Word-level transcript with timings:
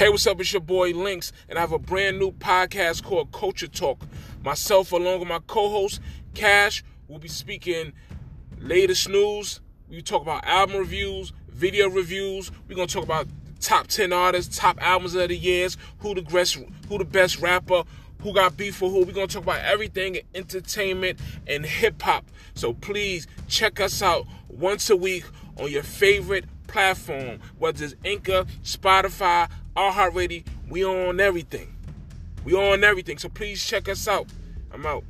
Hey, 0.00 0.08
what's 0.08 0.26
up? 0.26 0.40
It's 0.40 0.50
your 0.50 0.62
boy 0.62 0.92
Links, 0.92 1.30
and 1.46 1.58
I 1.58 1.60
have 1.60 1.72
a 1.72 1.78
brand 1.78 2.18
new 2.18 2.32
podcast 2.32 3.02
called 3.02 3.32
Culture 3.32 3.66
Talk. 3.66 4.00
Myself, 4.42 4.92
along 4.92 5.20
with 5.20 5.28
my 5.28 5.40
co 5.46 5.68
host, 5.68 6.00
Cash, 6.32 6.82
will 7.06 7.18
be 7.18 7.28
speaking 7.28 7.92
latest 8.58 9.10
news. 9.10 9.60
We 9.90 10.00
talk 10.00 10.22
about 10.22 10.46
album 10.46 10.78
reviews, 10.78 11.34
video 11.50 11.90
reviews. 11.90 12.50
We're 12.66 12.76
going 12.76 12.88
to 12.88 12.94
talk 12.94 13.04
about 13.04 13.26
top 13.60 13.88
10 13.88 14.10
artists, 14.10 14.56
top 14.56 14.78
albums 14.80 15.14
of 15.14 15.28
the 15.28 15.36
years, 15.36 15.76
who 15.98 16.14
the 16.14 16.22
best, 16.22 16.56
who 16.88 16.96
the 16.96 17.04
best 17.04 17.38
rapper, 17.40 17.82
who 18.22 18.32
got 18.32 18.56
beef 18.56 18.76
for 18.76 18.88
who. 18.88 19.04
We're 19.04 19.12
going 19.12 19.28
to 19.28 19.34
talk 19.34 19.42
about 19.42 19.60
everything 19.60 20.14
in 20.14 20.22
entertainment 20.34 21.20
and 21.46 21.66
hip 21.66 22.00
hop. 22.00 22.24
So 22.54 22.72
please 22.72 23.26
check 23.48 23.80
us 23.80 24.00
out 24.00 24.26
once 24.48 24.88
a 24.88 24.96
week 24.96 25.24
on 25.58 25.70
your 25.70 25.82
favorite 25.82 26.46
platform, 26.70 27.40
whether 27.58 27.84
it's 27.84 27.94
Anchor, 28.04 28.44
Spotify, 28.62 29.50
iHeartRadio. 29.76 30.46
We 30.68 30.84
on 30.84 31.20
everything. 31.20 31.74
We 32.44 32.54
on 32.54 32.84
everything. 32.84 33.18
So 33.18 33.28
please 33.28 33.64
check 33.64 33.88
us 33.88 34.06
out. 34.06 34.26
I'm 34.72 34.86
out. 34.86 35.04